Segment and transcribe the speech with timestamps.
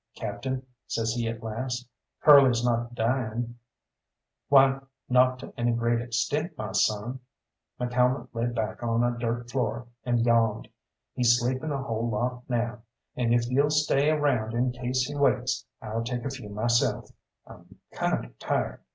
[0.15, 1.87] "Captain," says he at last,
[2.21, 3.59] "Curly's not dying?"
[4.49, 7.19] "Why, not to any great extent, my son."
[7.79, 10.69] McCalmont lay back on a dirt floor, and yawned.
[11.13, 12.81] "He's sleeping a whole lot now,
[13.15, 17.11] and if you'll stay around in case he wakes, I'll take a few myself;
[17.45, 18.81] I'm kinder tired."